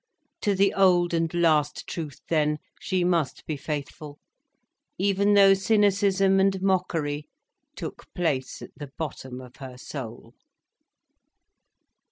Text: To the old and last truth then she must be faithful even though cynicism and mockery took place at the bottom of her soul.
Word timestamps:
To 0.41 0.55
the 0.55 0.73
old 0.73 1.13
and 1.13 1.31
last 1.31 1.85
truth 1.85 2.21
then 2.27 2.57
she 2.79 3.03
must 3.03 3.45
be 3.45 3.55
faithful 3.55 4.17
even 4.97 5.35
though 5.35 5.53
cynicism 5.53 6.39
and 6.39 6.59
mockery 6.59 7.27
took 7.75 8.11
place 8.15 8.63
at 8.63 8.71
the 8.75 8.89
bottom 8.97 9.39
of 9.39 9.57
her 9.57 9.77
soul. 9.77 10.33